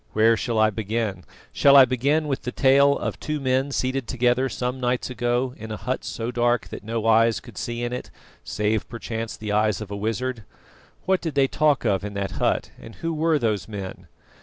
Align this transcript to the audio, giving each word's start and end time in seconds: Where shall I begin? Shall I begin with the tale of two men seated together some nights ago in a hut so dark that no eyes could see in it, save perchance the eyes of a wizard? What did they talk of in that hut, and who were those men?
Where 0.13 0.35
shall 0.35 0.57
I 0.57 0.71
begin? 0.71 1.25
Shall 1.53 1.75
I 1.77 1.85
begin 1.85 2.27
with 2.27 2.41
the 2.41 2.51
tale 2.51 2.97
of 2.97 3.19
two 3.19 3.39
men 3.39 3.69
seated 3.71 4.07
together 4.07 4.49
some 4.49 4.79
nights 4.79 5.11
ago 5.11 5.53
in 5.57 5.69
a 5.71 5.77
hut 5.77 6.03
so 6.03 6.31
dark 6.31 6.69
that 6.69 6.83
no 6.83 7.05
eyes 7.05 7.39
could 7.39 7.55
see 7.55 7.83
in 7.83 7.93
it, 7.93 8.09
save 8.43 8.89
perchance 8.89 9.37
the 9.37 9.51
eyes 9.51 9.79
of 9.79 9.91
a 9.91 9.95
wizard? 9.95 10.43
What 11.05 11.21
did 11.21 11.35
they 11.35 11.47
talk 11.47 11.85
of 11.85 12.03
in 12.03 12.15
that 12.15 12.31
hut, 12.41 12.71
and 12.81 12.95
who 12.95 13.13
were 13.13 13.37
those 13.37 13.67
men? 13.67 14.07